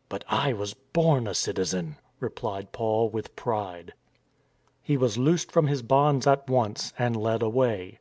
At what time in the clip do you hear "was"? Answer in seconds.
0.52-0.74, 4.96-5.16